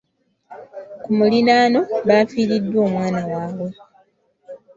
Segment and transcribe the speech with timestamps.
[1.03, 3.69] Ku muliraano baafiiriddwa omwana waabwe.